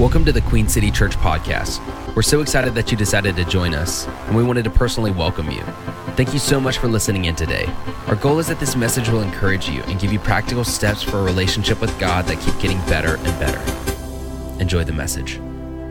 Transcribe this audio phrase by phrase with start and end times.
[0.00, 1.78] Welcome to the Queen City Church podcast.
[2.16, 5.50] We're so excited that you decided to join us, and we wanted to personally welcome
[5.50, 5.60] you.
[6.16, 7.70] Thank you so much for listening in today.
[8.06, 11.18] Our goal is that this message will encourage you and give you practical steps for
[11.18, 13.60] a relationship with God that keep getting better and better.
[14.58, 15.38] Enjoy the message.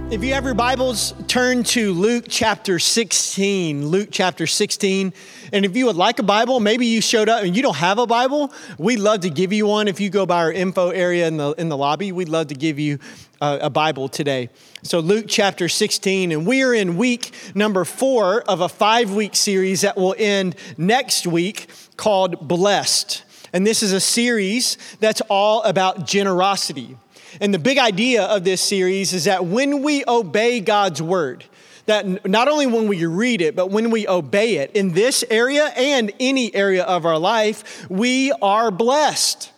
[0.09, 3.85] If you have your Bibles, turn to Luke chapter 16.
[3.85, 5.13] Luke chapter 16.
[5.53, 7.99] And if you would like a Bible, maybe you showed up and you don't have
[7.99, 9.87] a Bible, we'd love to give you one.
[9.87, 12.55] If you go by our info area in the, in the lobby, we'd love to
[12.55, 12.97] give you
[13.41, 14.49] a, a Bible today.
[14.83, 19.35] So, Luke chapter 16, and we are in week number four of a five week
[19.35, 23.23] series that will end next week called Blessed.
[23.51, 26.97] And this is a series that's all about generosity.
[27.41, 31.45] And the big idea of this series is that when we obey God's word,
[31.85, 35.65] that not only when we read it, but when we obey it in this area
[35.75, 39.51] and any area of our life, we are blessed.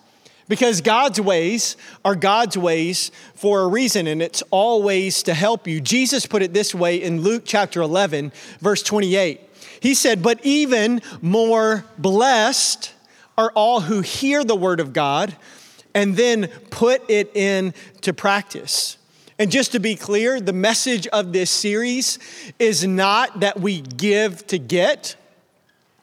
[0.52, 5.80] Because God's ways are God's ways for a reason, and it's always to help you.
[5.80, 9.40] Jesus put it this way in Luke chapter 11, verse 28.
[9.80, 12.92] He said, But even more blessed
[13.38, 15.38] are all who hear the word of God
[15.96, 18.98] and then put it into practice.
[19.40, 22.20] And just to be clear, the message of this series
[22.60, 25.16] is not that we give to get.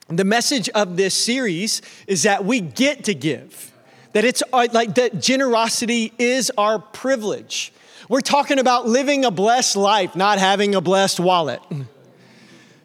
[0.07, 3.68] The message of this series is that we get to give.
[4.13, 7.71] That it's uh, like that generosity is our privilege.
[8.09, 11.61] We're talking about living a blessed life, not having a blessed wallet.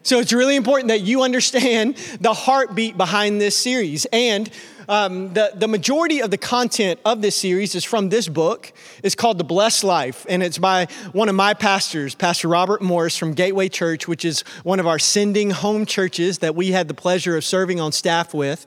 [0.03, 4.05] So it's really important that you understand the heartbeat behind this series.
[4.13, 4.47] And
[4.87, 8.71] um, the, the majority of the content of this series is from this book.
[9.03, 13.17] It's called The Blessed Life, and it's by one of my pastors, Pastor Robert Morris
[13.17, 16.93] from Gateway Church, which is one of our sending home churches that we had the
[16.93, 18.65] pleasure of serving on staff with.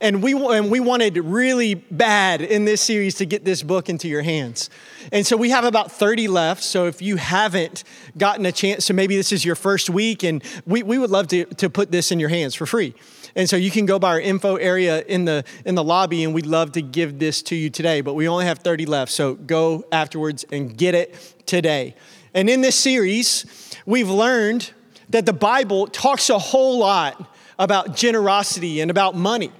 [0.00, 4.08] And we, and we wanted really bad in this series to get this book into
[4.08, 4.70] your hands.
[5.12, 6.62] And so we have about 30 left.
[6.62, 7.84] So if you haven't
[8.16, 11.28] gotten a chance, so maybe this is your first week, and we, we would love
[11.28, 12.94] to, to put this in your hands for free.
[13.34, 16.34] And so you can go by our info area in the in the lobby, and
[16.34, 18.00] we'd love to give this to you today.
[18.00, 21.14] But we only have 30 left, so go afterwards and get it
[21.46, 21.94] today.
[22.34, 23.44] And in this series,
[23.86, 24.72] we've learned
[25.10, 29.52] that the Bible talks a whole lot about generosity and about money.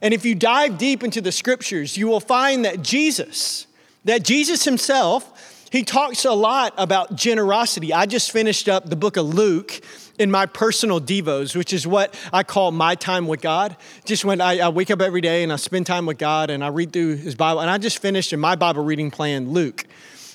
[0.00, 3.66] And if you dive deep into the scriptures, you will find that Jesus,
[4.04, 7.92] that Jesus himself, he talks a lot about generosity.
[7.92, 9.80] I just finished up the book of Luke
[10.18, 13.76] in my personal devos, which is what I call my time with God.
[14.04, 16.64] Just when I, I, wake up every day and I spend time with God and
[16.64, 19.84] I read through His Bible, and I just finished in my Bible reading plan Luke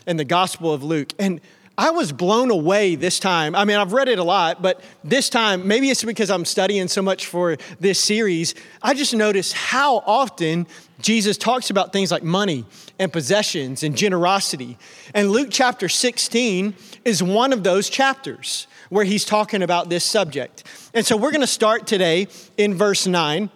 [0.08, 1.14] and the Gospel of Luke.
[1.20, 1.42] And
[1.78, 3.56] I was blown away this time.
[3.56, 6.88] I mean, I've read it a lot, but this time, maybe it's because I'm studying
[6.88, 10.68] so much for this series, I just noticed how often
[11.02, 12.66] Jesus talks about things like money
[13.00, 14.78] and possessions and generosity.
[15.16, 20.64] And Luke chapter 16 is one of those chapters where he's talking about this subject.
[20.94, 22.28] And so we're going to start today
[22.58, 23.50] in verse 9.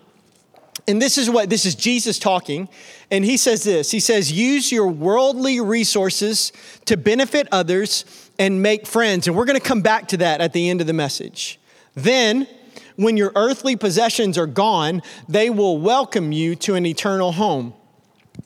[0.87, 2.67] And this is what this is Jesus talking.
[3.11, 6.51] And he says this He says, Use your worldly resources
[6.85, 8.05] to benefit others
[8.39, 9.27] and make friends.
[9.27, 11.59] And we're going to come back to that at the end of the message.
[11.93, 12.47] Then,
[12.95, 17.73] when your earthly possessions are gone, they will welcome you to an eternal home.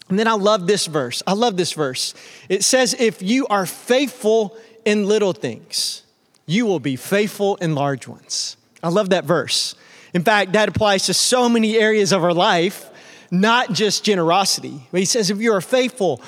[0.10, 1.24] And then I love this verse.
[1.26, 2.14] I love this verse.
[2.50, 6.04] It says, If you are faithful in little things,
[6.46, 8.58] you will be faithful in large ones.
[8.84, 9.76] I love that verse.
[10.14, 12.90] In fact, that applies to so many areas of our life,
[13.32, 14.88] not just generosity.
[14.92, 16.22] He says, if you are faithful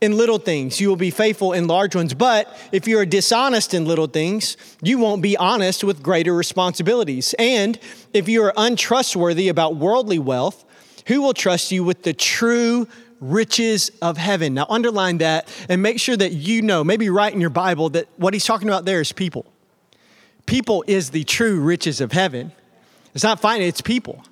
[0.00, 2.14] in little things, you will be faithful in large ones.
[2.14, 7.34] But if you are dishonest in little things, you won't be honest with greater responsibilities.
[7.38, 7.78] And
[8.12, 10.64] if you are untrustworthy about worldly wealth,
[11.06, 12.88] who will trust you with the true
[13.20, 14.54] riches of heaven?
[14.54, 18.08] Now, underline that and make sure that you know, maybe write in your Bible, that
[18.16, 19.46] what he's talking about there is people.
[20.46, 22.52] People is the true riches of heaven.
[23.14, 24.24] It's not finance, it's people.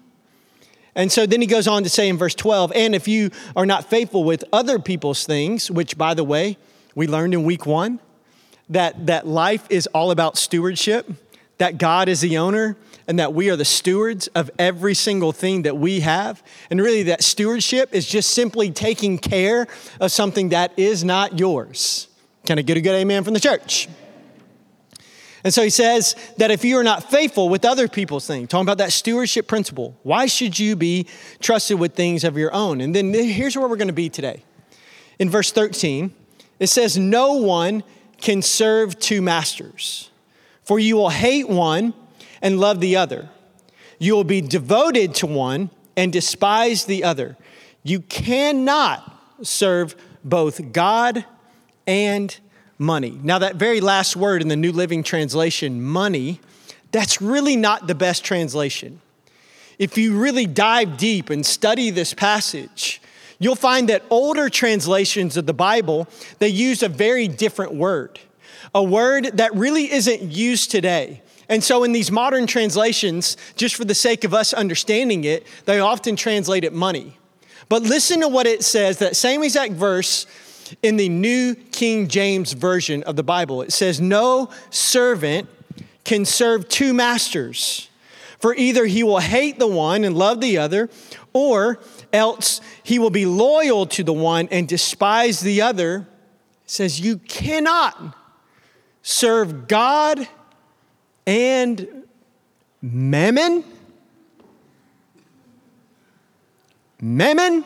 [0.94, 3.66] And so then he goes on to say in verse 12, and if you are
[3.66, 6.56] not faithful with other people's things, which by the way,
[6.94, 7.98] we learned in week one,
[8.68, 11.10] that, that life is all about stewardship,
[11.58, 15.62] that God is the owner, and that we are the stewards of every single thing
[15.62, 16.42] that we have.
[16.70, 19.66] And really, that stewardship is just simply taking care
[20.00, 22.08] of something that is not yours.
[22.46, 23.88] Can I get a good amen from the church?
[25.44, 28.64] And so he says that if you are not faithful with other people's things, talking
[28.64, 31.06] about that stewardship principle, why should you be
[31.40, 32.80] trusted with things of your own?
[32.80, 34.42] And then here's where we're going to be today.
[35.18, 36.14] In verse 13,
[36.58, 37.84] it says, No one
[38.16, 40.10] can serve two masters,
[40.62, 41.92] for you will hate one
[42.40, 43.28] and love the other.
[43.98, 47.36] You will be devoted to one and despise the other.
[47.82, 49.94] You cannot serve
[50.24, 51.26] both God
[51.86, 52.34] and
[52.78, 53.18] money.
[53.22, 56.40] Now, that very last word in the New Living Translation, money,
[56.92, 59.00] that's really not the best translation.
[59.78, 63.00] If you really dive deep and study this passage,
[63.38, 68.20] you'll find that older translations of the Bible, they use a very different word,
[68.74, 71.22] a word that really isn't used today.
[71.48, 75.78] And so, in these modern translations, just for the sake of us understanding it, they
[75.78, 77.18] often translate it money.
[77.68, 80.26] But listen to what it says, that same exact verse
[80.82, 83.62] in the New King James Version of the Bible.
[83.62, 85.48] It says, No servant
[86.04, 87.88] can serve two masters,
[88.38, 90.90] for either he will hate the one and love the other,
[91.32, 91.80] or
[92.12, 96.06] else he will be loyal to the one and despise the other.
[96.64, 98.16] It says, You cannot
[99.02, 100.26] serve God
[101.26, 102.04] and
[102.80, 103.64] mammon.
[107.00, 107.64] Mammon?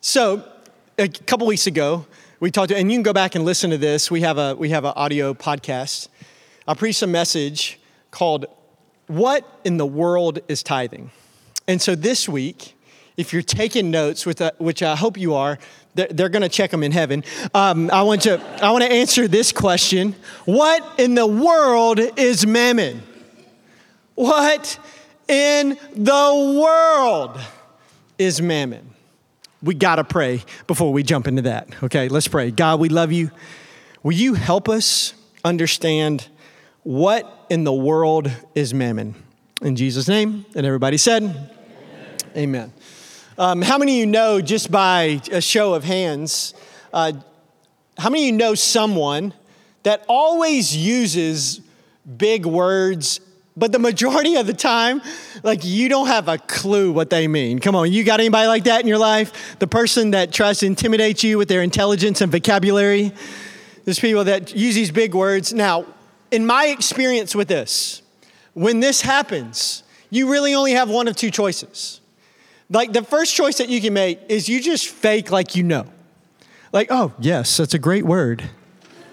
[0.00, 0.44] So,
[0.96, 2.06] a couple weeks ago,
[2.38, 4.12] we talked, to, and you can go back and listen to this.
[4.12, 6.06] We have a we have an audio podcast.
[6.68, 7.80] I preached a message
[8.12, 8.46] called
[9.08, 11.10] "What in the World is Tithing?"
[11.66, 12.76] And so this week,
[13.16, 15.58] if you're taking notes, with a, which I hope you are,
[15.96, 17.24] they're, they're going to check them in heaven.
[17.52, 20.14] Um, I want to I want to answer this question:
[20.44, 23.02] What in the world is mammon?
[24.14, 24.78] What
[25.26, 27.40] in the world
[28.16, 28.87] is mammon?
[29.62, 31.68] We got to pray before we jump into that.
[31.82, 32.50] Okay, let's pray.
[32.50, 33.30] God, we love you.
[34.02, 35.14] Will you help us
[35.44, 36.28] understand
[36.84, 39.16] what in the world is mammon?
[39.60, 42.18] In Jesus' name, and everybody said, Amen.
[42.36, 42.72] Amen.
[43.36, 46.54] Um, how many of you know, just by a show of hands,
[46.92, 47.12] uh,
[47.96, 49.34] how many of you know someone
[49.82, 51.60] that always uses
[52.16, 53.20] big words
[53.58, 55.02] but the majority of the time,
[55.42, 57.58] like you don't have a clue what they mean.
[57.58, 59.58] Come on, you got anybody like that in your life?
[59.58, 63.12] The person that tries to intimidate you with their intelligence and vocabulary?
[63.84, 65.52] There's people that use these big words.
[65.52, 65.86] Now,
[66.30, 68.02] in my experience with this,
[68.54, 72.00] when this happens, you really only have one of two choices.
[72.70, 75.86] Like the first choice that you can make is you just fake like you know.
[76.72, 78.50] Like, oh, yes, that's a great word.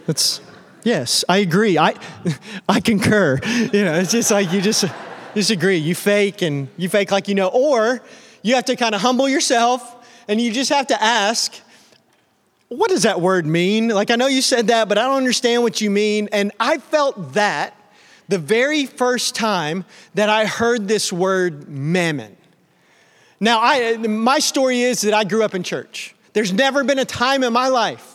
[0.07, 0.42] That's
[0.85, 1.79] Yes, I agree.
[1.79, 1.95] I,
[2.69, 3.39] I concur.
[3.43, 4.85] You know, it's just like you just
[5.33, 5.77] disagree.
[5.77, 8.01] You fake and you fake like you know, or
[8.43, 9.95] you have to kind of humble yourself
[10.27, 11.59] and you just have to ask,
[12.69, 13.87] what does that word mean?
[13.87, 16.29] Like, I know you said that, but I don't understand what you mean.
[16.31, 17.75] And I felt that
[18.27, 22.37] the very first time that I heard this word mammon.
[23.39, 26.15] Now, I, my story is that I grew up in church.
[26.33, 28.14] There's never been a time in my life,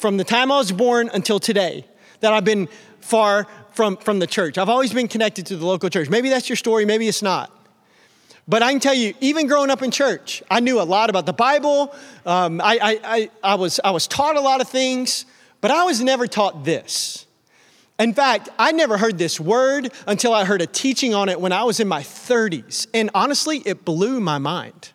[0.00, 1.84] from the time I was born until today,
[2.20, 2.68] that I've been
[3.00, 4.58] far from, from the church.
[4.58, 6.08] I've always been connected to the local church.
[6.08, 7.54] Maybe that's your story, maybe it's not.
[8.48, 11.26] But I can tell you, even growing up in church, I knew a lot about
[11.26, 11.94] the Bible.
[12.26, 15.24] Um, I, I, I, I, was, I was taught a lot of things,
[15.60, 17.26] but I was never taught this.
[17.98, 21.52] In fact, I never heard this word until I heard a teaching on it when
[21.52, 22.86] I was in my 30s.
[22.94, 24.92] And honestly, it blew my mind.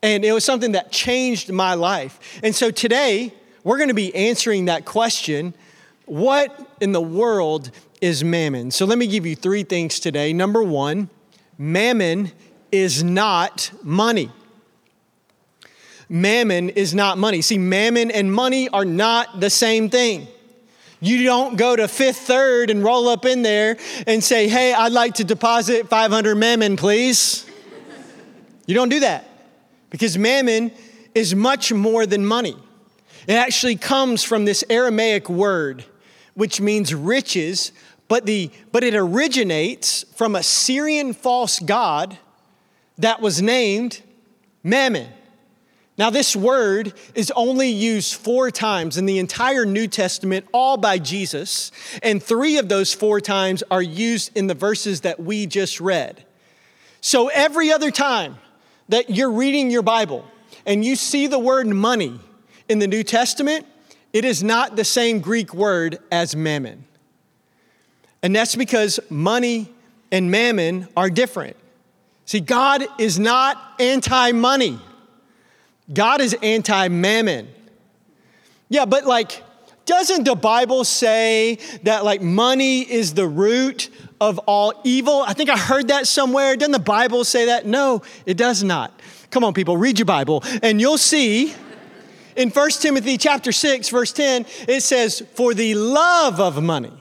[0.00, 2.20] And it was something that changed my life.
[2.42, 3.34] And so today,
[3.64, 5.54] we're going to be answering that question
[6.06, 7.70] what in the world
[8.00, 8.70] is mammon?
[8.70, 10.32] So let me give you three things today.
[10.32, 11.08] Number one,
[11.56, 12.32] mammon
[12.70, 14.30] is not money.
[16.08, 17.40] Mammon is not money.
[17.40, 20.28] See, mammon and money are not the same thing.
[21.00, 24.92] You don't go to Fifth Third and roll up in there and say, hey, I'd
[24.92, 27.46] like to deposit 500 mammon, please.
[28.66, 29.26] You don't do that
[29.90, 30.72] because mammon
[31.14, 32.56] is much more than money.
[33.26, 35.84] It actually comes from this Aramaic word
[36.34, 37.72] which means riches,
[38.08, 42.18] but, the, but it originates from a Syrian false god
[42.98, 44.02] that was named
[44.62, 45.08] Mammon.
[45.96, 50.98] Now, this word is only used four times in the entire New Testament, all by
[50.98, 51.70] Jesus,
[52.02, 56.24] and three of those four times are used in the verses that we just read.
[57.00, 58.38] So, every other time
[58.88, 60.24] that you're reading your Bible
[60.66, 62.18] and you see the word money
[62.68, 63.66] in the New Testament,
[64.12, 66.84] it is not the same Greek word as mammon.
[68.22, 69.72] And that's because money
[70.10, 71.56] and mammon are different.
[72.24, 74.78] See, God is not anti money,
[75.92, 77.48] God is anti mammon.
[78.70, 79.42] Yeah, but like,
[79.84, 83.90] doesn't the Bible say that like money is the root
[84.20, 85.22] of all evil?
[85.26, 86.56] I think I heard that somewhere.
[86.56, 87.66] Doesn't the Bible say that?
[87.66, 88.98] No, it does not.
[89.30, 91.52] Come on, people, read your Bible, and you'll see
[92.36, 96.92] in 1 Timothy chapter 6 verse 10 it says for the love of money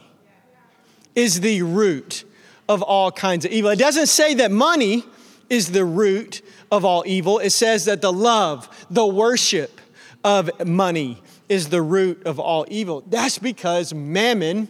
[1.16, 2.24] is the root
[2.68, 3.72] of all kinds of evil.
[3.72, 5.04] It doesn't say that money
[5.50, 7.40] is the root of all evil.
[7.40, 9.82] It says that the love, the worship
[10.24, 13.04] of money is the root of all evil.
[13.08, 14.70] That's because mammon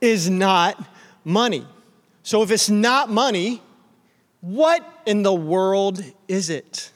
[0.00, 0.82] is not
[1.24, 1.66] money.
[2.22, 3.62] So if it's not money,
[4.40, 6.92] what in the world is it?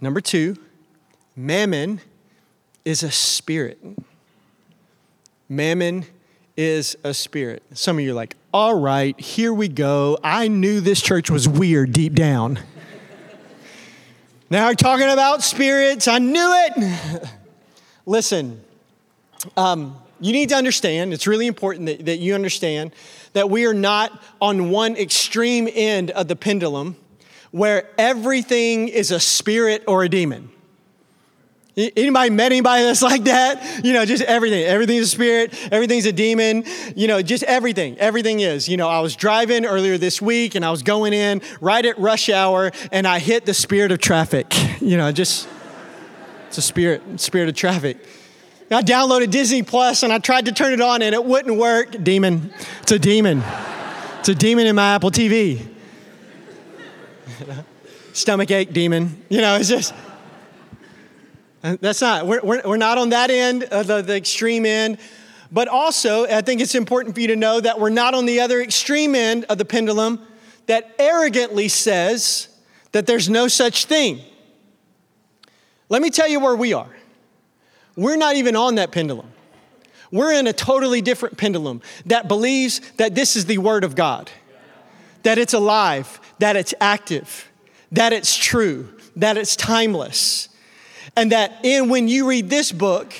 [0.00, 0.56] Number two,
[1.36, 2.00] mammon
[2.84, 3.78] is a spirit.
[5.48, 6.04] Mammon
[6.56, 7.62] is a spirit.
[7.72, 10.18] Some of you are like, all right, here we go.
[10.22, 12.58] I knew this church was weird deep down.
[14.50, 16.06] now I'm talking about spirits.
[16.06, 17.28] I knew it.
[18.06, 18.62] Listen,
[19.56, 22.94] um, you need to understand, it's really important that, that you understand
[23.32, 26.96] that we are not on one extreme end of the pendulum
[27.50, 30.50] where everything is a spirit or a demon.
[31.76, 33.84] Anybody met anybody that's like that?
[33.84, 34.62] You know, just everything.
[34.64, 36.64] Everything's a spirit, everything's a demon,
[36.94, 37.98] you know, just everything.
[37.98, 38.68] Everything is.
[38.68, 41.98] You know, I was driving earlier this week and I was going in right at
[41.98, 44.54] rush hour and I hit the spirit of traffic.
[44.80, 45.48] You know, just,
[46.46, 47.96] it's a spirit, spirit of traffic.
[48.70, 52.04] I downloaded Disney Plus and I tried to turn it on and it wouldn't work.
[52.04, 52.52] Demon.
[52.82, 53.42] It's a demon.
[54.20, 55.66] It's a demon in my Apple TV.
[58.12, 59.22] Stomach ache, demon.
[59.28, 59.92] You know, it's just,
[61.64, 64.98] Uh, that's not, we're, we're, we're not on that end, of the, the extreme end.
[65.50, 68.40] But also, I think it's important for you to know that we're not on the
[68.40, 70.20] other extreme end of the pendulum
[70.66, 72.48] that arrogantly says
[72.92, 74.20] that there's no such thing.
[75.88, 76.90] Let me tell you where we are.
[77.96, 79.30] We're not even on that pendulum.
[80.10, 84.30] We're in a totally different pendulum that believes that this is the Word of God,
[85.22, 87.50] that it's alive, that it's active,
[87.90, 90.50] that it's true, that it's timeless.
[91.16, 93.14] And that in when you read this book,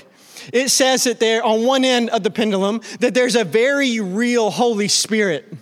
[0.53, 4.51] it says that there on one end of the pendulum that there's a very real
[4.51, 5.53] Holy Spirit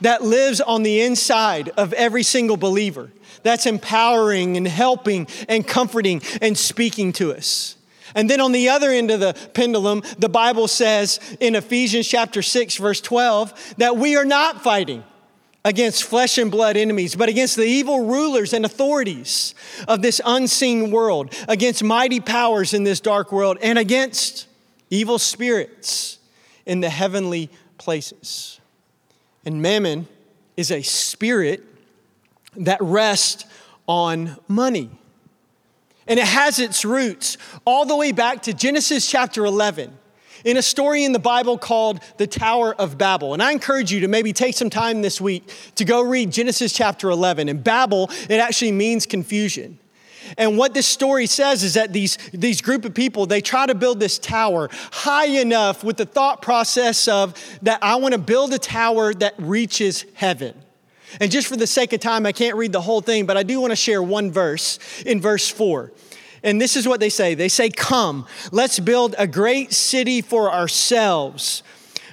[0.00, 3.10] that lives on the inside of every single believer
[3.42, 7.76] that's empowering and helping and comforting and speaking to us.
[8.14, 12.42] And then on the other end of the pendulum, the Bible says in Ephesians chapter
[12.42, 15.04] 6, verse 12, that we are not fighting
[15.64, 19.54] against flesh and blood enemies, but against the evil rulers and authorities
[19.86, 24.46] of this unseen world, against mighty powers in this dark world, and against
[24.88, 26.18] evil spirits
[26.64, 28.60] in the heavenly places.
[29.44, 30.08] And mammon
[30.56, 31.64] is a spirit
[32.56, 33.44] that rests
[33.86, 34.90] on money.
[36.06, 39.96] And it has its roots all the way back to Genesis chapter 11
[40.44, 43.34] in a story in the Bible called the Tower of Babel.
[43.34, 46.72] And I encourage you to maybe take some time this week to go read Genesis
[46.72, 47.48] chapter 11.
[47.48, 49.78] And Babel, it actually means confusion.
[50.38, 53.74] And what this story says is that these, these group of people, they try to
[53.74, 58.52] build this tower high enough with the thought process of that I want to build
[58.52, 60.54] a tower that reaches heaven.
[61.20, 63.42] And just for the sake of time, I can't read the whole thing, but I
[63.42, 65.90] do want to share one verse in verse 4.
[66.42, 70.52] And this is what they say they say, Come, let's build a great city for
[70.52, 71.62] ourselves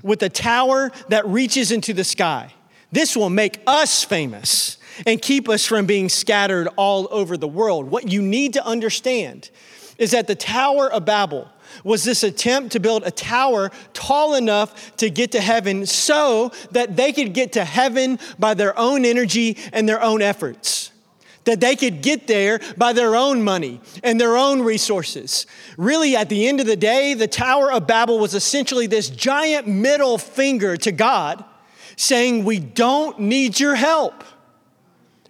[0.04, 2.54] with a tower that reaches into the sky.
[2.92, 7.92] This will make us famous and keep us from being scattered all over the world.
[7.92, 9.50] What you need to understand
[9.98, 11.50] is that the Tower of Babel
[11.84, 16.96] was this attempt to build a tower tall enough to get to heaven so that
[16.96, 20.92] they could get to heaven by their own energy and their own efforts.
[21.48, 25.48] That they could get there by their own money and their own resources.
[25.78, 29.66] Really, at the end of the day, the Tower of Babel was essentially this giant
[29.66, 31.46] middle finger to God
[31.96, 34.26] saying, We don't need your help.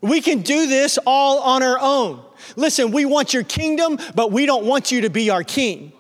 [0.02, 2.24] We can do this all on our own.
[2.56, 5.92] Listen, we want your kingdom, but we don't want you to be our king.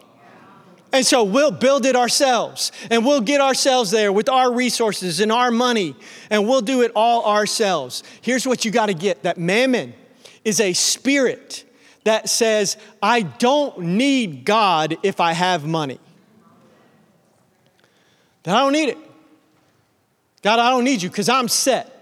[0.94, 5.32] And so we'll build it ourselves and we'll get ourselves there with our resources and
[5.32, 5.96] our money
[6.30, 8.04] and we'll do it all ourselves.
[8.22, 9.94] Here's what you got to get that mammon
[10.48, 11.66] is a spirit
[12.06, 16.00] that says, I don't need God if I have money.
[18.44, 18.98] That I don't need it.
[20.42, 22.02] God, I don't need you because I'm set.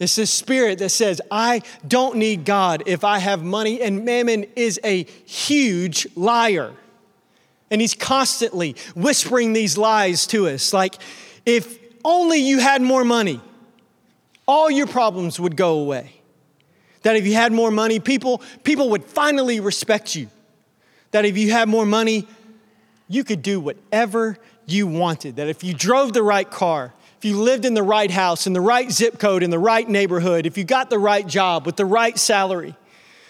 [0.00, 4.46] It's this spirit that says, I don't need God if I have money, and mammon
[4.56, 6.72] is a huge liar.
[7.70, 10.96] And he's constantly whispering these lies to us like,
[11.46, 13.40] if only you had more money,
[14.48, 16.19] all your problems would go away.
[17.02, 20.28] That if you had more money, people, people would finally respect you.
[21.12, 22.26] That if you had more money,
[23.08, 25.36] you could do whatever you wanted.
[25.36, 28.52] That if you drove the right car, if you lived in the right house, in
[28.52, 31.76] the right zip code, in the right neighborhood, if you got the right job with
[31.76, 32.74] the right salary,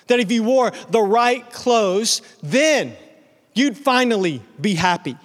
[0.06, 2.96] that if you wore the right clothes, then
[3.54, 5.16] you'd finally be happy.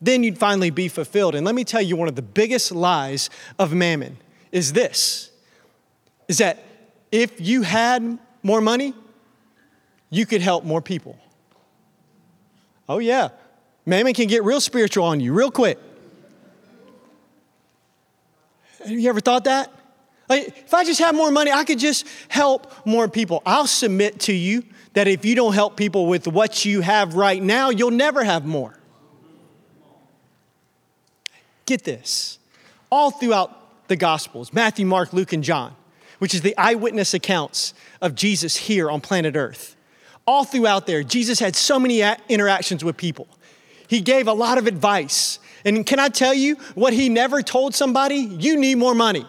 [0.00, 1.34] Then you'd finally be fulfilled.
[1.34, 4.18] And let me tell you one of the biggest lies of mammon
[4.52, 5.30] is this
[6.28, 6.62] is that
[7.10, 8.94] if you had more money,
[10.10, 11.18] you could help more people.
[12.88, 13.28] Oh, yeah.
[13.84, 15.78] Mammon can get real spiritual on you real quick.
[18.80, 19.72] Have you ever thought that?
[20.28, 23.42] Like, if I just have more money, I could just help more people.
[23.46, 27.42] I'll submit to you that if you don't help people with what you have right
[27.42, 28.76] now, you'll never have more.
[31.66, 32.38] Get this.
[32.90, 35.74] All throughout the Gospels Matthew, Mark, Luke, and John,
[36.18, 39.76] which is the eyewitness accounts of Jesus here on planet Earth.
[40.26, 43.28] All throughout there, Jesus had so many interactions with people.
[43.88, 45.38] He gave a lot of advice.
[45.64, 48.16] And can I tell you what he never told somebody?
[48.16, 49.26] You need more money.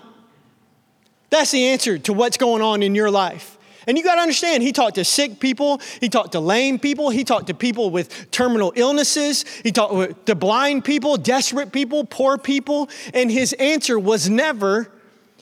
[1.30, 3.58] That's the answer to what's going on in your life.
[3.86, 7.10] And you got to understand, he talked to sick people, he talked to lame people,
[7.10, 12.38] he talked to people with terminal illnesses, he talked to blind people, desperate people, poor
[12.38, 14.92] people, and his answer was never,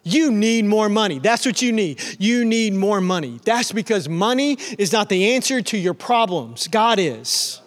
[0.05, 1.17] you need more money.
[1.17, 1.99] That's what you need.
[2.19, 3.39] You need more money.
[3.43, 7.59] That's because money is not the answer to your problems, God is.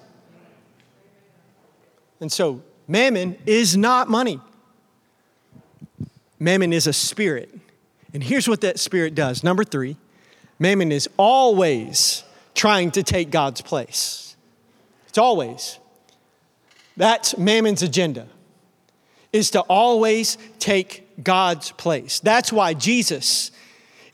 [2.21, 4.41] And so, mammon is not money.
[6.39, 7.53] Mammon is a spirit.
[8.15, 9.43] And here's what that spirit does.
[9.43, 9.97] Number three,
[10.61, 12.23] Mammon is always
[12.55, 14.37] trying to take God's place.
[15.09, 15.79] It's always.
[16.97, 18.27] That's Mammon's agenda,
[19.33, 22.21] is to always take God's place.
[22.21, 23.51] That's why Jesus,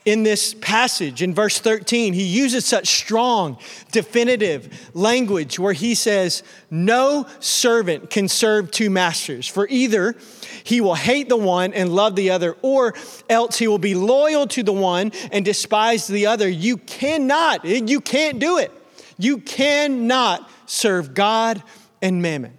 [0.04, 3.58] in this passage in verse 13, he uses such strong,
[3.90, 10.14] definitive language where he says, No servant can serve two masters, for either
[10.62, 12.94] he will hate the one and love the other, or
[13.28, 16.48] else he will be loyal to the one and despise the other.
[16.48, 18.72] You cannot, you can't do it.
[19.18, 21.62] You cannot serve God
[22.02, 22.58] and mammon.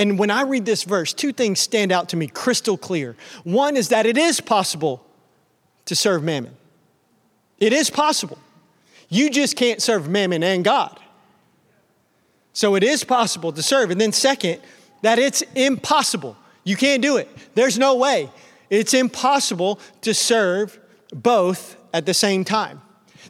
[0.00, 3.16] And when I read this verse, two things stand out to me crystal clear.
[3.44, 5.04] One is that it is possible
[5.84, 6.56] to serve mammon.
[7.58, 8.38] It is possible.
[9.10, 10.98] You just can't serve mammon and God.
[12.54, 13.90] So it is possible to serve.
[13.90, 14.62] And then, second,
[15.02, 16.34] that it's impossible.
[16.64, 17.28] You can't do it.
[17.54, 18.30] There's no way.
[18.70, 20.80] It's impossible to serve
[21.12, 22.80] both at the same time.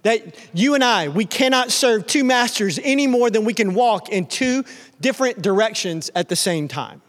[0.02, 4.08] That you and I, we cannot serve two masters any more than we can walk
[4.08, 4.64] in two
[5.00, 7.02] different directions at the same time.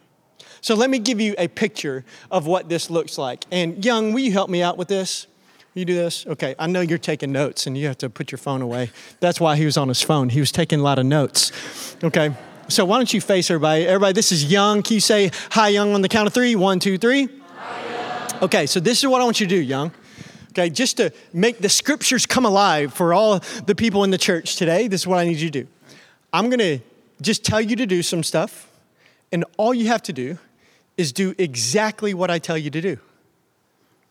[0.60, 3.46] So let me give you a picture of what this looks like.
[3.52, 5.28] And Young, will you help me out with this?
[5.74, 6.28] You do this?
[6.28, 8.92] Okay, I know you're taking notes and you have to put your phone away.
[9.22, 10.30] That's why he was on his phone.
[10.30, 11.96] He was taking a lot of notes.
[12.04, 12.36] Okay,
[12.68, 13.88] so why don't you face everybody?
[13.88, 14.84] Everybody, this is Young.
[14.84, 16.56] Can you say hi, Young, on the count of three?
[16.56, 17.30] One, two, three.
[17.56, 19.94] Hi, okay, so this is what I want you to do, Young.
[20.52, 24.58] Okay, just to make the scriptures come alive for all the people in the church
[24.58, 25.68] today, this is what I need you to do.
[26.34, 26.82] I'm gonna
[27.22, 28.70] just tell you to do some stuff,
[29.32, 30.38] and all you have to do
[30.98, 32.98] is do exactly what I tell you to do.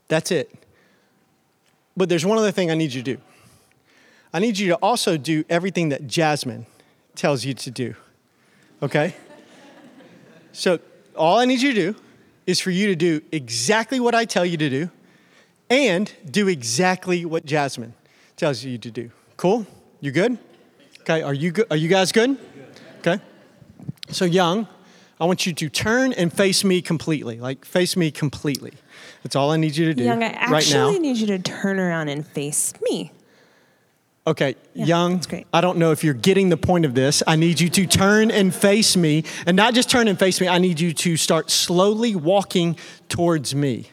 [0.09, 0.50] That's it.
[1.96, 3.22] But there's one other thing I need you to do.
[4.33, 6.64] I need you to also do everything that Jasmine
[7.16, 7.94] tells you to do.
[8.83, 9.14] Okay?
[10.53, 10.79] So,
[11.14, 12.00] all I need you to do
[12.46, 14.90] is for you to do exactly what I tell you to do
[15.70, 17.94] and do exactly what Jasmine
[18.37, 19.11] tells you to do.
[19.37, 19.66] Cool?
[20.00, 20.37] You good?
[21.00, 21.66] Okay, are you good?
[21.70, 22.37] Are you guys good?
[22.98, 23.18] Okay.
[24.11, 24.66] So, Young,
[25.20, 27.38] I want you to turn and face me completely.
[27.38, 28.72] Like, face me completely.
[29.22, 30.04] That's all I need you to do.
[30.04, 30.88] Young, I right now.
[30.88, 33.12] actually need you to turn around and face me.
[34.26, 35.46] Okay, Yeah, Young, that's great.
[35.52, 37.22] I don't know if you're getting the point of this.
[37.26, 40.48] I need you to turn and face me, and not just turn and face me,
[40.48, 42.76] I need you to start slowly walking
[43.09, 43.88] towards me.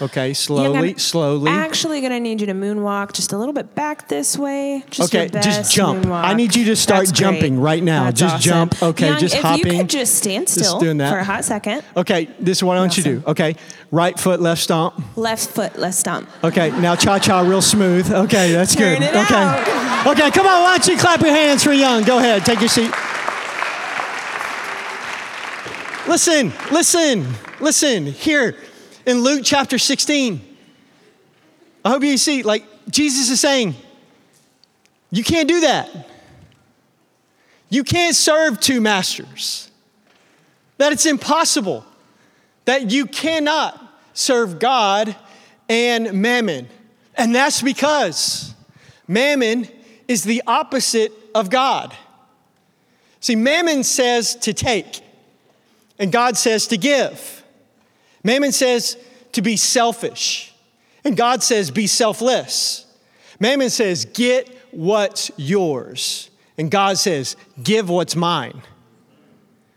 [0.00, 1.50] Okay, slowly, I'm slowly.
[1.50, 4.84] Actually, gonna need you to moonwalk just a little bit back this way.
[4.90, 6.04] Just Okay, just jump.
[6.04, 6.22] moonwalk.
[6.24, 7.64] I need you to start That's jumping great.
[7.64, 8.04] right now.
[8.04, 8.48] That's Just awesome.
[8.70, 8.82] jump.
[8.82, 9.72] Okay, Young, just if hopping.
[9.72, 11.10] you could just stand still doing that.
[11.10, 11.82] for a hot second.
[11.96, 13.22] Okay, this is what I want you to do.
[13.26, 13.56] Okay,
[13.90, 14.94] right foot, left stomp.
[15.16, 16.28] Left foot, left stomp.
[16.44, 18.08] Okay, now cha cha real smooth.
[18.12, 19.08] Okay, that's Turn good.
[19.16, 19.34] okay.
[19.34, 20.06] out.
[20.06, 22.04] Okay, come on, don't you clap your hands for Young?
[22.04, 22.92] Go ahead, take your seat.
[26.06, 27.26] Listen, listen,
[27.60, 28.06] listen.
[28.06, 28.54] Here
[29.08, 30.38] in Luke chapter 16,
[31.82, 33.74] I hope you see, like, Jesus is saying,
[35.10, 36.10] you can't do that.
[37.70, 39.70] You can't serve two masters.
[40.76, 41.86] That it's impossible.
[42.66, 45.16] That you cannot serve God
[45.70, 46.68] and mammon.
[47.14, 48.54] And that's because
[49.06, 49.68] mammon
[50.06, 51.96] is the opposite of God.
[53.20, 55.00] See, mammon says to take,
[55.98, 57.37] and God says to give.
[58.24, 58.96] Mammon says
[59.32, 60.54] to be selfish,
[61.04, 62.86] and God says be selfless.
[63.40, 68.62] Mammon says get what's yours, and God says give what's mine.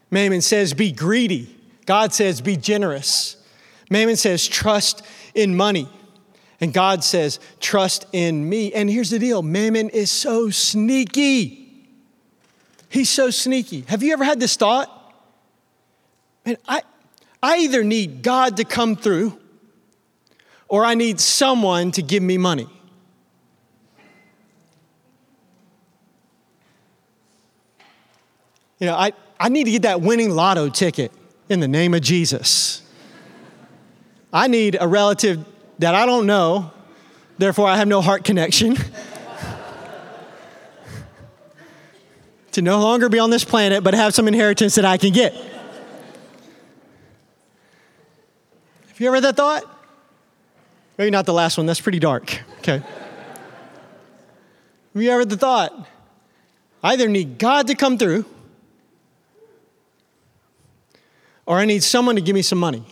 [0.10, 3.38] Mammon says be greedy, God says be generous.
[3.90, 5.90] Mammon says trust in money.
[6.62, 8.72] And God says, trust in me.
[8.72, 11.58] And here's the deal Mammon is so sneaky.
[12.88, 13.82] He's so sneaky.
[13.88, 14.90] Have you ever had this thought?
[16.46, 16.84] Man, I,
[17.44, 19.38] I either need God to come through
[20.68, 22.68] or I need someone to give me money.
[28.80, 31.12] You know, I, I need to get that winning lotto ticket
[31.50, 32.82] in the name of Jesus.
[34.34, 35.46] I need a relative
[35.80, 36.72] that I don't know,
[37.38, 38.78] therefore I have no heart connection.
[42.54, 45.34] to no longer be on this planet, but have some inheritance that I can get.
[48.88, 49.64] Have you ever had that thought?
[50.98, 52.42] Maybe not the last one, that's pretty dark.
[52.60, 52.84] Okay.
[54.94, 55.88] Have you ever had the thought?
[56.84, 58.26] I either need God to come through
[61.46, 62.86] or I need someone to give me some money.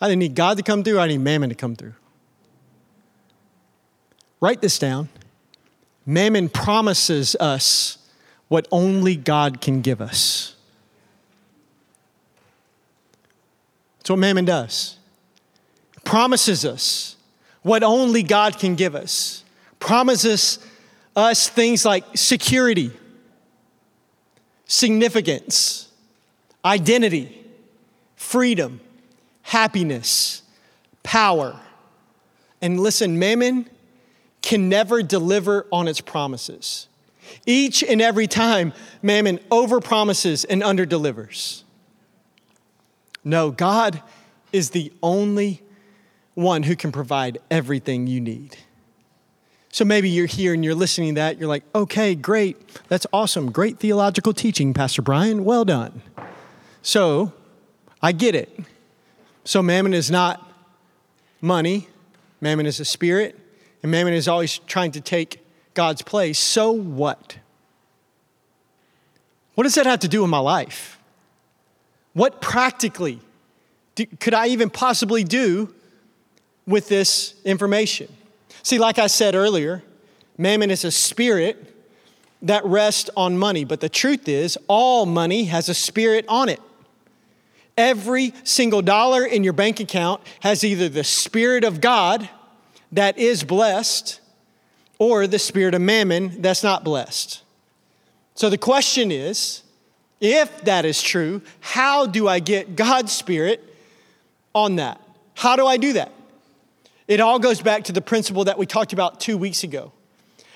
[0.00, 1.94] I either need God to come through or I need mammon to come through.
[4.40, 5.08] Write this down.
[6.06, 7.98] Mammon promises us
[8.48, 10.54] what only God can give us.
[14.10, 14.96] What mammon does.
[16.04, 17.16] Promises us
[17.62, 19.44] what only God can give us.
[19.78, 20.58] Promises
[21.14, 22.92] us things like security
[24.68, 25.90] significance,
[26.64, 27.42] identity,
[28.16, 28.80] freedom,
[29.42, 30.42] happiness,
[31.02, 31.58] power.
[32.60, 33.68] And listen, mammon
[34.42, 36.86] can never deliver on its promises.
[37.46, 41.62] Each and every time, mammon overpromises and underdelivers.
[43.28, 44.02] No, God
[44.52, 45.60] is the only
[46.32, 48.56] one who can provide everything you need.
[49.70, 52.56] So maybe you're here and you're listening to that, you're like, okay, great,
[52.88, 56.00] that's awesome, great theological teaching, Pastor Brian, well done.
[56.80, 57.34] So
[58.00, 58.48] I get it.
[59.44, 60.50] So mammon is not
[61.42, 61.86] money,
[62.40, 63.38] mammon is a spirit,
[63.82, 66.38] and mammon is always trying to take God's place.
[66.38, 67.36] So what?
[69.54, 70.97] What does that have to do with my life?
[72.18, 73.20] What practically
[73.94, 75.72] do, could I even possibly do
[76.66, 78.12] with this information?
[78.64, 79.84] See, like I said earlier,
[80.36, 81.76] mammon is a spirit
[82.42, 86.60] that rests on money, but the truth is, all money has a spirit on it.
[87.76, 92.28] Every single dollar in your bank account has either the Spirit of God
[92.90, 94.20] that is blessed
[94.98, 97.44] or the Spirit of mammon that's not blessed.
[98.34, 99.62] So the question is
[100.20, 103.62] if that is true, how do I get God's Spirit
[104.54, 105.00] on that?
[105.34, 106.12] How do I do that?
[107.06, 109.92] It all goes back to the principle that we talked about two weeks ago,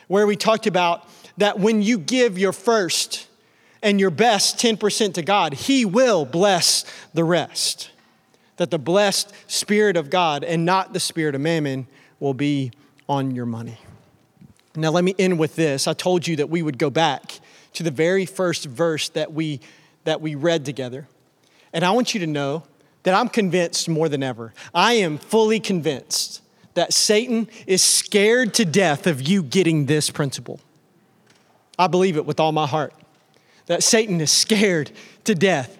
[0.08, 3.28] where we talked about that when you give your first
[3.82, 7.90] and your best 10% to God, He will bless the rest.
[8.56, 11.86] That the blessed Spirit of God and not the Spirit of mammon
[12.20, 12.72] will be
[13.08, 13.78] on your money.
[14.76, 15.86] Now, let me end with this.
[15.86, 17.40] I told you that we would go back
[17.74, 19.60] to the very first verse that we,
[20.04, 21.08] that we read together.
[21.72, 22.64] And I want you to know
[23.02, 24.52] that I'm convinced more than ever.
[24.74, 26.42] I am fully convinced
[26.74, 30.60] that Satan is scared to death of you getting this principle.
[31.78, 32.94] I believe it with all my heart.
[33.66, 34.90] That Satan is scared
[35.24, 35.78] to death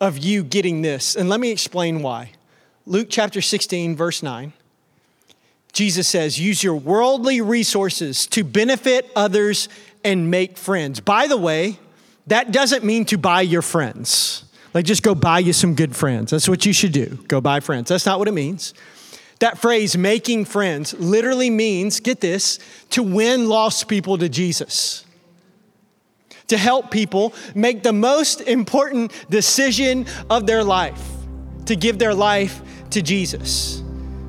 [0.00, 1.16] of you getting this.
[1.16, 2.32] And let me explain why.
[2.86, 4.52] Luke chapter 16, verse 9.
[5.72, 9.68] Jesus says, use your worldly resources to benefit others
[10.04, 11.00] and make friends.
[11.00, 11.78] By the way,
[12.26, 14.44] that doesn't mean to buy your friends.
[14.72, 16.30] Like, just go buy you some good friends.
[16.30, 17.18] That's what you should do.
[17.26, 17.88] Go buy friends.
[17.88, 18.72] That's not what it means.
[19.40, 22.58] That phrase, making friends, literally means, get this,
[22.90, 25.04] to win lost people to Jesus.
[26.48, 31.02] To help people make the most important decision of their life,
[31.66, 32.60] to give their life
[32.90, 33.82] to Jesus.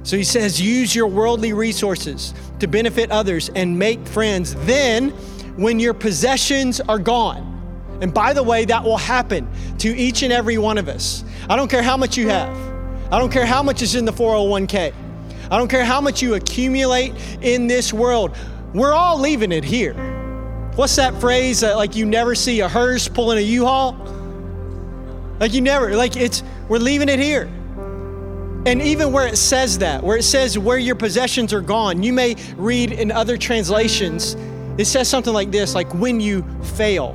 [0.03, 4.55] So he says, use your worldly resources to benefit others and make friends.
[4.65, 5.13] Then,
[5.55, 7.47] when your possessions are gone,
[8.01, 11.23] and by the way, that will happen to each and every one of us.
[11.49, 12.55] I don't care how much you have.
[13.11, 14.93] I don't care how much is in the 401k.
[15.51, 18.35] I don't care how much you accumulate in this world.
[18.73, 19.93] We're all leaving it here.
[20.75, 23.93] What's that phrase that like you never see a hearse pulling a U-Haul?
[25.39, 27.51] Like you never, like it's, we're leaving it here.
[28.65, 32.13] And even where it says that, where it says where your possessions are gone, you
[32.13, 34.35] may read in other translations,
[34.81, 36.43] it says something like this, like when you
[36.75, 37.13] fail.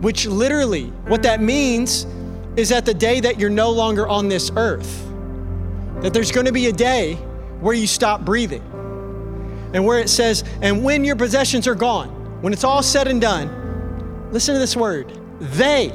[0.00, 2.06] Which literally, what that means
[2.56, 5.06] is that the day that you're no longer on this earth,
[6.00, 7.14] that there's going to be a day
[7.60, 8.62] where you stop breathing.
[9.74, 12.08] And where it says, and when your possessions are gone,
[12.42, 15.92] when it's all said and done, listen to this word they,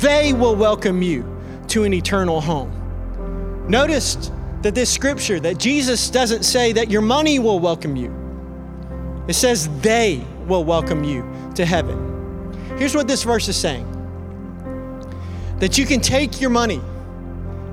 [0.00, 1.24] they will welcome you
[1.68, 3.66] to an eternal home.
[3.68, 4.30] Notice
[4.62, 8.23] that this scripture, that Jesus doesn't say that your money will welcome you.
[9.28, 12.52] It says they will welcome you to heaven.
[12.78, 13.90] Here's what this verse is saying
[15.58, 16.80] that you can take your money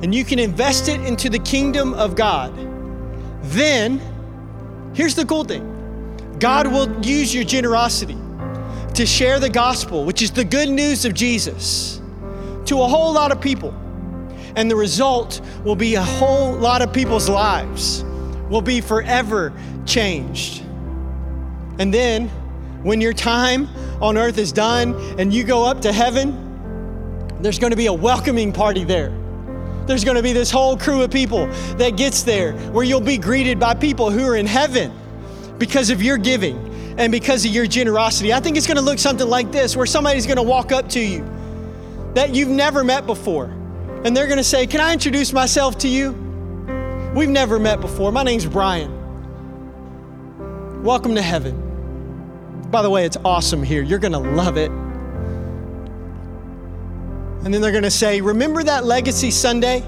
[0.02, 2.54] and you can invest it into the kingdom of God.
[3.44, 4.00] Then,
[4.94, 8.18] here's the cool thing God will use your generosity
[8.94, 12.02] to share the gospel, which is the good news of Jesus,
[12.66, 13.74] to a whole lot of people.
[14.56, 18.04] And the result will be a whole lot of people's lives
[18.50, 19.54] will be forever
[19.86, 20.61] changed.
[21.80, 22.30] And then,
[22.84, 23.68] when your time
[24.02, 26.38] on earth is done and you go up to heaven,
[27.42, 29.12] there's going to be a welcoming party there.
[29.86, 33.18] There's going to be this whole crew of people that gets there where you'll be
[33.18, 34.92] greeted by people who are in heaven
[35.58, 38.34] because of your giving and because of your generosity.
[38.34, 40.90] I think it's going to look something like this where somebody's going to walk up
[40.90, 41.26] to you
[42.14, 43.46] that you've never met before.
[44.04, 46.12] And they're going to say, Can I introduce myself to you?
[47.16, 48.12] We've never met before.
[48.12, 49.01] My name's Brian.
[50.82, 52.66] Welcome to heaven.
[52.72, 53.84] By the way, it's awesome here.
[53.84, 54.72] You're going to love it.
[57.44, 59.84] And then they're going to say, Remember that Legacy Sunday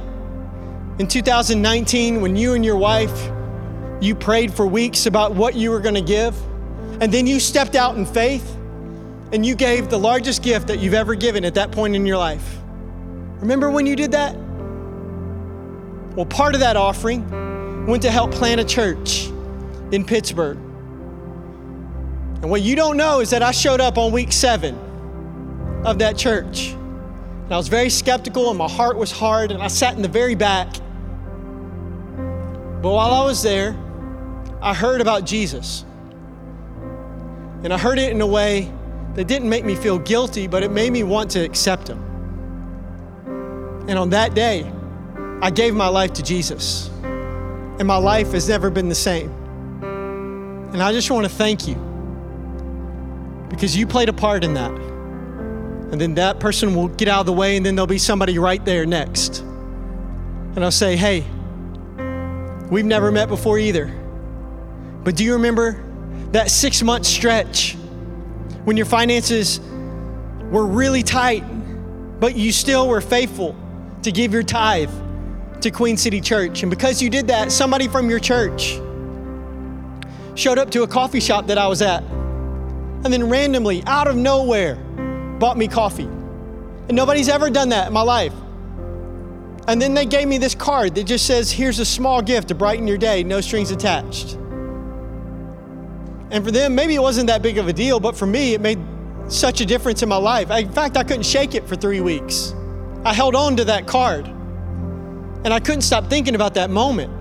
[1.00, 3.32] in 2019 when you and your wife
[4.02, 6.40] you prayed for weeks about what you were going to give?
[7.02, 8.56] And then you stepped out in faith
[9.32, 12.18] and you gave the largest gift that you've ever given at that point in your
[12.18, 12.58] life.
[13.40, 14.36] Remember when you did that?
[16.16, 19.26] Well, part of that offering went to help plant a church
[19.92, 20.60] in Pittsburgh.
[22.44, 24.78] And what you don't know is that I showed up on week seven
[25.86, 26.72] of that church.
[26.74, 30.10] And I was very skeptical, and my heart was hard, and I sat in the
[30.10, 30.68] very back.
[32.82, 33.78] But while I was there,
[34.62, 35.86] I heard about Jesus.
[37.64, 38.70] And I heard it in a way
[39.14, 42.04] that didn't make me feel guilty, but it made me want to accept Him.
[43.88, 44.70] And on that day,
[45.42, 46.90] I gave my life to Jesus.
[47.04, 49.32] And my life has never been the same.
[50.74, 51.93] And I just want to thank you
[53.54, 54.72] because you played a part in that.
[54.72, 58.40] And then that person will get out of the way, and then there'll be somebody
[58.40, 59.42] right there next.
[59.42, 61.24] And I'll say, hey,
[62.72, 63.94] we've never met before either.
[65.04, 65.84] But do you remember
[66.32, 67.76] that six month stretch
[68.64, 69.60] when your finances
[70.50, 71.44] were really tight,
[72.20, 73.56] but you still were faithful
[74.02, 74.90] to give your tithe
[75.62, 76.64] to Queen City Church?
[76.64, 78.80] And because you did that, somebody from your church
[80.34, 82.04] showed up to a coffee shop that I was at,
[83.04, 84.76] and then randomly, out of nowhere,
[85.40, 86.04] bought me coffee.
[86.04, 88.34] And nobody's ever done that in my life.
[89.68, 92.56] And then they gave me this card that just says, Here's a small gift to
[92.56, 94.34] brighten your day, no strings attached.
[96.32, 98.62] And for them, maybe it wasn't that big of a deal, but for me, it
[98.62, 98.80] made
[99.28, 100.50] such a difference in my life.
[100.50, 102.54] In fact, I couldn't shake it for three weeks.
[103.06, 104.28] I held on to that card.
[104.28, 107.12] And I couldn't stop thinking about that moment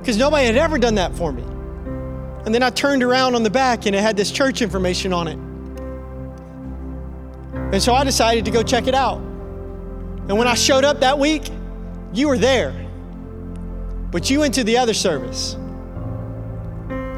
[0.00, 1.44] because nobody had ever done that for me.
[2.44, 5.28] And then I turned around on the back and it had this church information on
[5.28, 5.38] it.
[7.72, 9.18] And so I decided to go check it out.
[9.18, 11.50] And when I showed up that week,
[12.12, 12.74] you were there.
[14.10, 15.54] But you went to the other service.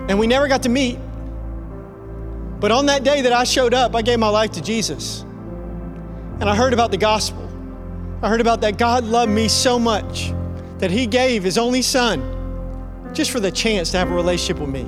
[0.08, 0.98] And we never got to meet.
[2.58, 5.20] But on that day that I showed up, I gave my life to Jesus.
[5.20, 7.48] And I heard about the gospel.
[8.22, 10.32] I heard about that God loved me so much
[10.78, 14.70] that He gave His only Son just for the chance to have a relationship with
[14.70, 14.86] me.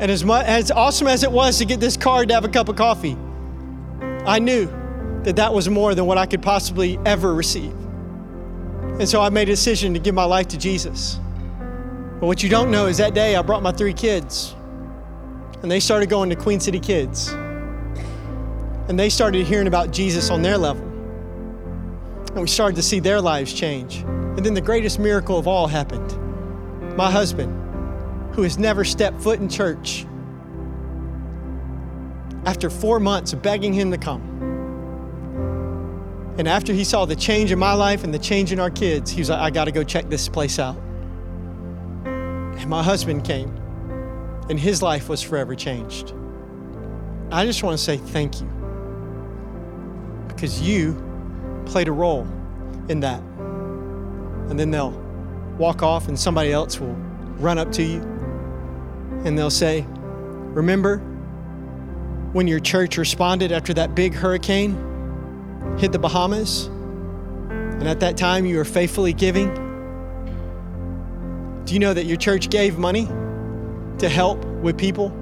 [0.00, 2.48] And as, much, as awesome as it was to get this card to have a
[2.48, 3.16] cup of coffee,
[4.24, 4.66] I knew
[5.24, 7.74] that that was more than what I could possibly ever receive.
[9.00, 11.18] And so I made a decision to give my life to Jesus.
[12.20, 14.54] But what you don't know is that day I brought my three kids,
[15.62, 17.28] and they started going to Queen City Kids.
[18.88, 20.82] And they started hearing about Jesus on their level.
[22.28, 23.98] And we started to see their lives change.
[23.98, 26.16] And then the greatest miracle of all happened.
[26.96, 27.52] My husband,
[28.32, 30.06] who has never stepped foot in church,
[32.44, 34.22] after four months begging him to come.
[36.38, 39.10] And after he saw the change in my life and the change in our kids,
[39.10, 40.76] he was like, I got to go check this place out.
[42.04, 43.56] And my husband came,
[44.48, 46.14] and his life was forever changed.
[47.30, 48.46] I just want to say thank you
[50.28, 50.96] because you
[51.66, 52.26] played a role
[52.88, 53.20] in that.
[54.48, 54.92] And then they'll
[55.58, 56.94] walk off, and somebody else will
[57.40, 58.00] run up to you
[59.24, 60.98] and they'll say, Remember
[62.32, 64.74] when your church responded after that big hurricane
[65.78, 66.66] hit the Bahamas?
[66.66, 69.54] And at that time you were faithfully giving?
[71.64, 73.06] Do you know that your church gave money
[73.98, 75.12] to help with people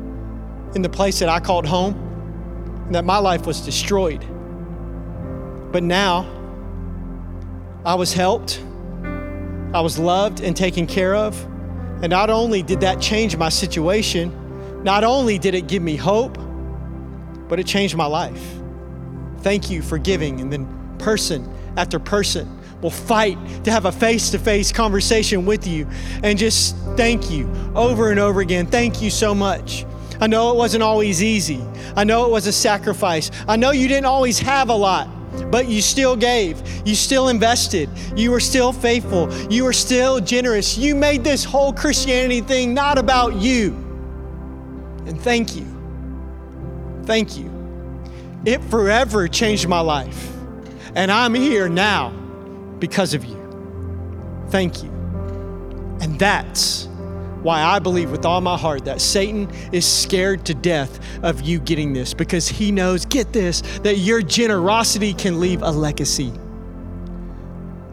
[0.74, 2.02] in the place that I called home?
[2.86, 4.24] And that my life was destroyed.
[5.72, 6.32] But now,
[7.84, 8.62] I was helped,
[9.74, 11.46] I was loved and taken care of.
[12.02, 14.32] And not only did that change my situation,
[14.86, 16.38] Not only did it give me hope,
[17.48, 18.40] but it changed my life.
[19.40, 20.40] Thank you for giving.
[20.40, 22.48] And then, person after person
[22.80, 25.88] will fight to have a face to face conversation with you
[26.22, 28.66] and just thank you over and over again.
[28.66, 29.84] Thank you so much.
[30.20, 31.60] I know it wasn't always easy.
[31.96, 33.30] I know it was a sacrifice.
[33.48, 35.08] I know you didn't always have a lot,
[35.50, 36.62] but you still gave.
[36.86, 37.88] You still invested.
[38.16, 39.32] You were still faithful.
[39.50, 40.76] You were still generous.
[40.76, 43.72] You made this whole Christianity thing not about you.
[45.06, 45.66] And thank you.
[47.04, 47.52] Thank you.
[48.44, 50.32] It forever changed my life.
[50.94, 52.10] And I'm here now
[52.78, 53.36] because of you.
[54.48, 54.90] Thank you.
[56.00, 56.88] And that's
[57.46, 61.60] why I believe with all my heart that Satan is scared to death of you
[61.60, 66.32] getting this because he knows, get this, that your generosity can leave a legacy.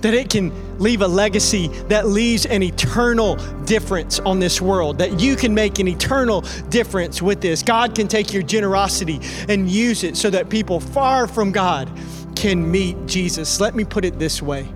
[0.01, 3.35] That it can leave a legacy that leaves an eternal
[3.65, 7.61] difference on this world, that you can make an eternal difference with this.
[7.61, 11.91] God can take your generosity and use it so that people far from God
[12.35, 13.59] can meet Jesus.
[13.61, 14.67] Let me put it this way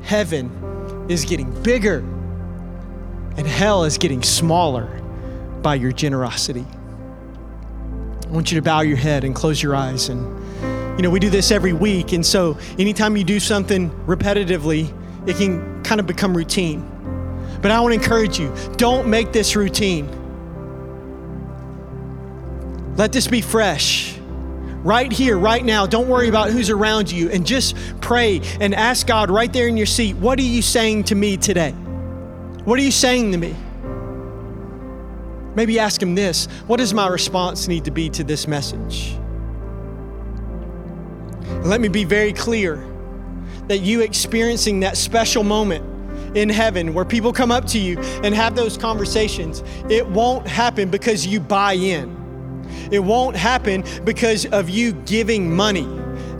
[0.00, 2.02] heaven is getting bigger
[3.36, 4.86] and hell is getting smaller
[5.62, 6.66] by your generosity.
[8.26, 10.08] I want you to bow your head and close your eyes.
[10.08, 10.20] And,
[10.98, 12.12] you know, we do this every week.
[12.12, 14.92] And so anytime you do something repetitively,
[15.26, 16.86] it can kind of become routine.
[17.62, 20.14] But I want to encourage you don't make this routine.
[22.96, 24.16] Let this be fresh.
[24.82, 25.86] Right here, right now.
[25.86, 29.76] Don't worry about who's around you and just pray and ask God right there in
[29.76, 31.74] your seat, what are you saying to me today?
[32.68, 33.56] What are you saying to me?
[35.54, 39.16] Maybe ask him this What does my response need to be to this message?
[41.64, 42.76] Let me be very clear
[43.68, 48.34] that you experiencing that special moment in heaven where people come up to you and
[48.34, 52.68] have those conversations, it won't happen because you buy in.
[52.92, 55.88] It won't happen because of you giving money.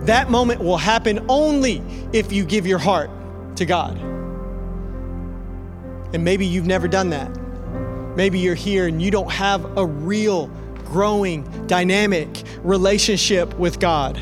[0.01, 1.81] That moment will happen only
[2.13, 3.09] if you give your heart
[3.55, 4.18] to God.
[6.13, 7.29] And maybe you've never done that.
[8.15, 10.47] Maybe you're here and you don't have a real,
[10.85, 14.19] growing, dynamic relationship with God.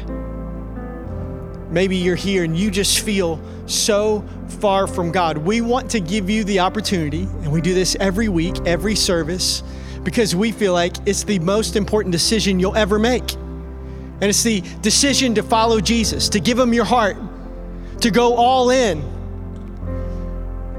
[1.72, 4.24] Maybe you're here and you just feel so
[4.60, 5.38] far from God.
[5.38, 9.64] We want to give you the opportunity, and we do this every week, every service,
[10.04, 13.34] because we feel like it's the most important decision you'll ever make.
[13.34, 17.18] And it's the decision to follow Jesus, to give him your heart,
[18.02, 19.04] to go all in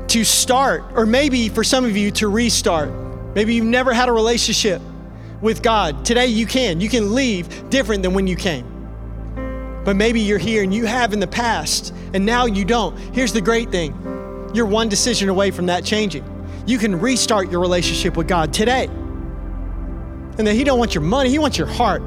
[0.09, 2.91] to start, or maybe for some of you to restart.
[3.35, 4.81] Maybe you've never had a relationship
[5.41, 6.05] with God.
[6.05, 6.81] Today you can.
[6.81, 8.67] You can leave different than when you came.
[9.85, 12.99] But maybe you're here and you have in the past, and now you don't.
[13.15, 13.95] Here's the great thing
[14.55, 16.25] you're one decision away from that changing.
[16.67, 18.87] You can restart your relationship with God today.
[18.87, 22.03] And that He don't want your money, He wants your heart.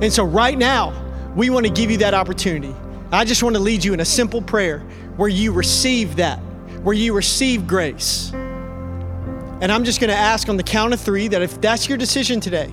[0.00, 0.92] And so right now,
[1.36, 2.74] we want to give you that opportunity.
[3.12, 4.84] I just want to lead you in a simple prayer
[5.16, 6.38] where you receive that,
[6.82, 8.32] where you receive grace.
[8.32, 11.96] And I'm just going to ask on the count of three that if that's your
[11.96, 12.72] decision today,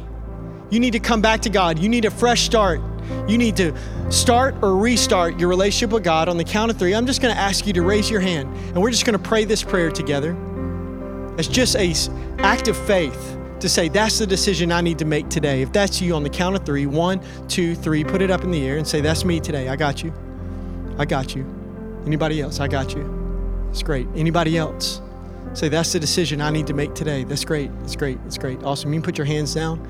[0.69, 1.79] you need to come back to God.
[1.79, 2.81] You need a fresh start.
[3.27, 3.75] You need to
[4.11, 6.93] start or restart your relationship with God on the count of three.
[6.93, 9.23] I'm just going to ask you to raise your hand, and we're just going to
[9.23, 10.35] pray this prayer together.
[11.37, 11.93] It's just a
[12.39, 15.61] act of faith to say that's the decision I need to make today.
[15.61, 18.51] If that's you on the count of three, one, two, three, put it up in
[18.51, 19.69] the air and say, "That's me today.
[19.69, 20.13] I got you.
[20.97, 21.58] I got you."
[22.05, 22.59] Anybody else?
[22.59, 23.67] I got you.
[23.69, 24.07] It's great.
[24.15, 25.01] Anybody else?
[25.53, 27.23] Say, that's the decision I need to make today.
[27.23, 27.71] That's great.
[27.79, 28.21] That's great.
[28.23, 28.63] That's great.
[28.63, 28.93] Awesome.
[28.93, 29.85] You can put your hands down.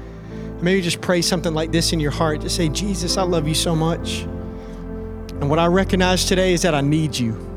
[0.62, 2.42] Maybe just pray something like this in your heart.
[2.42, 4.22] Just say, Jesus, I love you so much.
[4.22, 7.48] And what I recognize today is that I need you.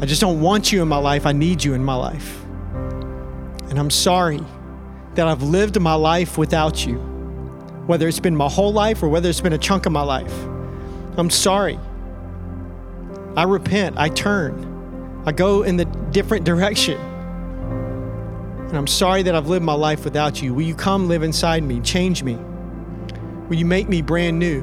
[0.00, 1.26] I just don't want you in my life.
[1.26, 2.42] I need you in my life.
[3.68, 4.40] And I'm sorry
[5.14, 6.96] that I've lived my life without you,
[7.86, 10.32] whether it's been my whole life or whether it's been a chunk of my life.
[11.16, 11.78] I'm sorry.
[13.36, 16.98] I repent, I turn, I go in the different direction.
[16.98, 20.54] And I'm sorry that I've lived my life without you.
[20.54, 22.36] Will you come live inside me, change me?
[23.48, 24.60] Will you make me brand new?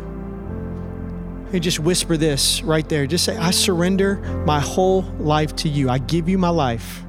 [1.51, 3.05] And just whisper this right there.
[3.07, 5.89] Just say, I surrender my whole life to you.
[5.89, 7.03] I give you my life.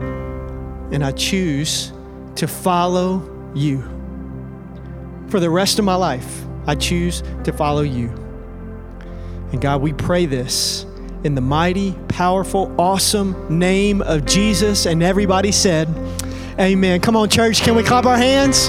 [0.00, 1.92] And I choose
[2.36, 3.82] to follow you.
[5.28, 8.21] For the rest of my life, I choose to follow you.
[9.52, 10.84] And God, we pray this
[11.24, 14.86] in the mighty, powerful, awesome name of Jesus.
[14.86, 15.88] And everybody said,
[16.58, 17.00] Amen.
[17.00, 18.68] Come on, church, can we clap our hands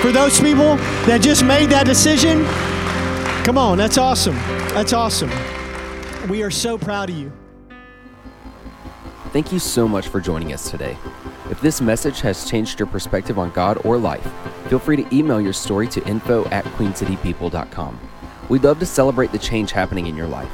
[0.00, 0.76] for those people
[1.06, 2.44] that just made that decision?
[3.44, 4.36] Come on, that's awesome.
[4.74, 5.30] That's awesome.
[6.28, 7.32] We are so proud of you.
[9.32, 10.96] Thank you so much for joining us today.
[11.50, 14.26] If this message has changed your perspective on God or life,
[14.68, 18.00] feel free to email your story to info at queencitypeople.com.
[18.48, 20.52] We'd love to celebrate the change happening in your life.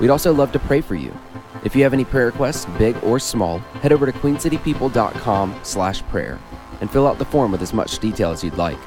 [0.00, 1.16] We'd also love to pray for you.
[1.64, 6.38] If you have any prayer requests, big or small, head over to queencitypeople.com slash prayer
[6.80, 8.78] and fill out the form with as much detail as you'd like.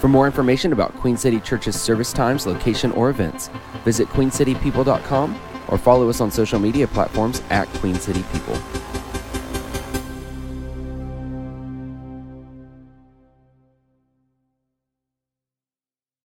[0.00, 3.50] For more information about Queen City Church's service times, location, or events,
[3.84, 8.56] visit queencitypeople.com or follow us on social media platforms at Queen City People.